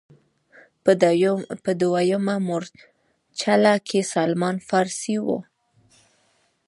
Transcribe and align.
په 1.63 1.71
دویمه 1.81 2.35
مورچله 2.47 3.73
کې 3.87 3.99
سلمان 4.13 4.55
فارسي 4.67 5.17
و. 5.25 5.27